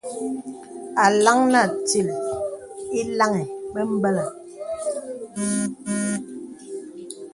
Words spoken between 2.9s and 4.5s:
īlaŋī bə̀mbələ̀.